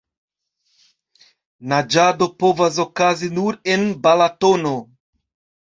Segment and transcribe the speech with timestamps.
[1.73, 4.77] Naĝado povas okazi nur en Balatono.